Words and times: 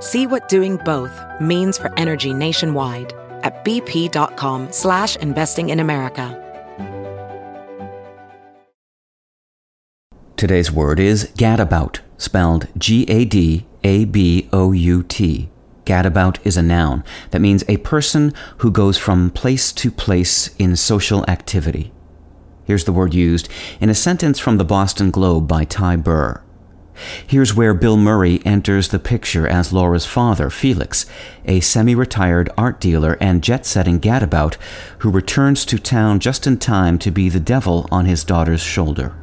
See 0.00 0.26
what 0.26 0.48
doing 0.48 0.76
both 0.84 1.20
means 1.40 1.76
for 1.76 1.92
energy 1.98 2.32
nationwide 2.32 3.12
at 3.42 3.64
bp.com 3.64 4.72
slash 4.72 5.16
investing 5.16 5.70
in 5.70 5.80
America. 5.80 6.44
Today's 10.36 10.70
word 10.70 11.00
is 11.00 11.32
gadabout, 11.36 11.98
spelled 12.16 12.68
G-A-D-A-B-O-U-T. 12.78 13.64
Gadabout 15.84 16.38
is 16.46 16.56
a 16.56 16.62
noun 16.62 17.02
that 17.32 17.40
means 17.40 17.64
a 17.66 17.78
person 17.78 18.32
who 18.58 18.70
goes 18.70 18.96
from 18.96 19.30
place 19.30 19.72
to 19.72 19.90
place 19.90 20.54
in 20.56 20.76
social 20.76 21.24
activity. 21.28 21.92
Here's 22.64 22.84
the 22.84 22.92
word 22.92 23.14
used 23.14 23.48
in 23.80 23.88
a 23.88 23.94
sentence 23.94 24.38
from 24.38 24.58
the 24.58 24.64
Boston 24.64 25.10
Globe 25.10 25.48
by 25.48 25.64
Ty 25.64 25.96
Burr. 25.96 26.40
Here's 27.26 27.54
where 27.54 27.74
Bill 27.74 27.96
Murray 27.96 28.40
enters 28.44 28.88
the 28.88 28.98
picture 28.98 29.46
as 29.46 29.72
Laura's 29.72 30.06
father, 30.06 30.50
Felix, 30.50 31.06
a 31.44 31.60
semi 31.60 31.94
retired 31.94 32.50
art 32.56 32.80
dealer 32.80 33.16
and 33.20 33.42
jet 33.42 33.64
setting 33.66 34.00
gadabout 34.00 34.56
who 34.98 35.10
returns 35.10 35.64
to 35.66 35.78
town 35.78 36.20
just 36.20 36.46
in 36.46 36.58
time 36.58 36.98
to 36.98 37.10
be 37.10 37.28
the 37.28 37.40
devil 37.40 37.88
on 37.90 38.06
his 38.06 38.24
daughter's 38.24 38.62
shoulder. 38.62 39.14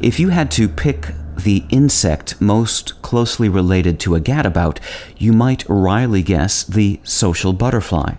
If 0.00 0.18
you 0.18 0.30
had 0.30 0.50
to 0.52 0.68
pick 0.68 1.08
the 1.36 1.64
insect 1.70 2.40
most 2.40 3.00
closely 3.02 3.48
related 3.48 4.00
to 4.00 4.14
a 4.14 4.20
gadabout, 4.20 4.78
you 5.16 5.32
might 5.32 5.68
wryly 5.68 6.22
guess 6.22 6.64
the 6.64 7.00
social 7.04 7.52
butterfly. 7.52 8.14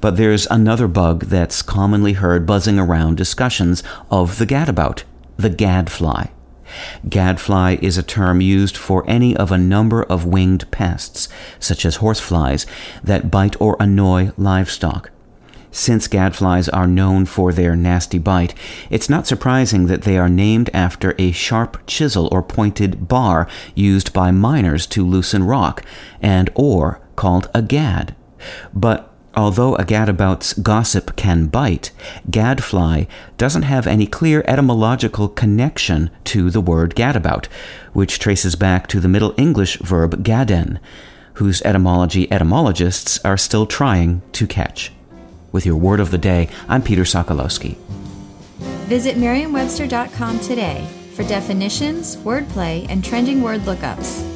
But 0.00 0.16
there's 0.16 0.46
another 0.46 0.88
bug 0.88 1.26
that's 1.26 1.62
commonly 1.62 2.14
heard 2.14 2.46
buzzing 2.46 2.78
around 2.78 3.16
discussions 3.16 3.82
of 4.10 4.38
the 4.38 4.46
gadabout, 4.46 5.04
the 5.36 5.50
gadfly. 5.50 6.26
Gadfly 7.08 7.78
is 7.82 7.98
a 7.98 8.02
term 8.02 8.40
used 8.40 8.76
for 8.76 9.04
any 9.08 9.36
of 9.36 9.52
a 9.52 9.58
number 9.58 10.02
of 10.04 10.24
winged 10.24 10.70
pests, 10.70 11.28
such 11.58 11.84
as 11.84 11.96
horseflies, 11.96 12.66
that 13.02 13.30
bite 13.30 13.60
or 13.60 13.76
annoy 13.80 14.32
livestock. 14.36 15.10
Since 15.74 16.06
gadflies 16.06 16.68
are 16.68 16.86
known 16.86 17.24
for 17.24 17.50
their 17.50 17.74
nasty 17.74 18.18
bite, 18.18 18.54
it's 18.90 19.08
not 19.08 19.26
surprising 19.26 19.86
that 19.86 20.02
they 20.02 20.18
are 20.18 20.28
named 20.28 20.68
after 20.74 21.14
a 21.18 21.32
sharp 21.32 21.78
chisel 21.86 22.28
or 22.30 22.42
pointed 22.42 23.08
bar 23.08 23.48
used 23.74 24.12
by 24.12 24.30
miners 24.30 24.86
to 24.88 25.06
loosen 25.06 25.44
rock, 25.44 25.82
and 26.20 26.50
ore 26.54 27.00
called 27.16 27.48
a 27.54 27.62
gad. 27.62 28.14
But 28.74 29.11
Although 29.34 29.76
a 29.76 29.84
gadabout's 29.84 30.52
gossip 30.52 31.16
can 31.16 31.46
bite, 31.46 31.90
gadfly 32.30 33.04
doesn't 33.38 33.62
have 33.62 33.86
any 33.86 34.06
clear 34.06 34.44
etymological 34.46 35.28
connection 35.28 36.10
to 36.24 36.50
the 36.50 36.60
word 36.60 36.94
gadabout, 36.94 37.46
which 37.94 38.18
traces 38.18 38.56
back 38.56 38.86
to 38.88 39.00
the 39.00 39.08
Middle 39.08 39.34
English 39.38 39.78
verb 39.78 40.22
gadden, 40.22 40.78
whose 41.34 41.62
etymology 41.62 42.30
etymologists 42.30 43.18
are 43.24 43.38
still 43.38 43.66
trying 43.66 44.20
to 44.32 44.46
catch. 44.46 44.92
With 45.50 45.64
your 45.64 45.76
word 45.76 46.00
of 46.00 46.10
the 46.10 46.18
day, 46.18 46.48
I'm 46.68 46.82
Peter 46.82 47.04
Sokolowski. 47.04 47.76
Visit 48.88 49.16
merriam-webster.com 49.16 50.40
today 50.40 50.86
for 51.14 51.22
definitions, 51.24 52.16
wordplay, 52.18 52.86
and 52.90 53.02
trending 53.02 53.40
word 53.40 53.62
lookups. 53.62 54.31